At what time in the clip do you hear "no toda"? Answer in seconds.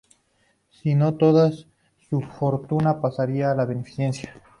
0.95-1.51